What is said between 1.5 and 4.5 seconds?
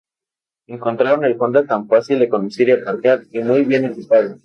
tan fácil de conducir y aparcar y 'muy bien equipado'.